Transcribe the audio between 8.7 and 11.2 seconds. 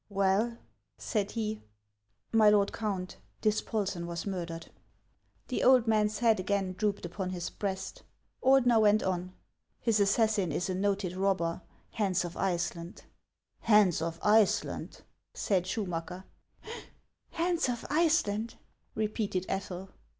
went on:" His assassin is a noted